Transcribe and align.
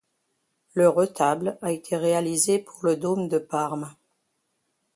Le 0.73 0.89
retable 0.89 1.59
a 1.61 1.71
été 1.71 1.95
réalisé 1.95 2.57
pour 2.57 2.85
le 2.87 2.95
Dôme 2.95 3.27
de 3.27 3.37
Parme. 3.37 3.93